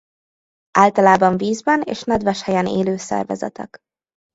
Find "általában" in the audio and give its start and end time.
0.71-1.37